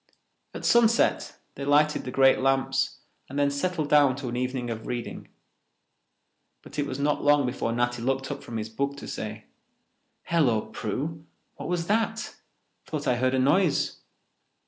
[0.55, 4.87] At sunset they lighted the great lamps and then settled down to an evening of
[4.87, 5.27] reading.
[6.63, 9.45] But it was not long before Natty looked up from his book to say,
[10.23, 11.23] "Hello, Prue,
[11.57, 12.33] what was that?
[12.87, 13.99] Thought I heard a noise."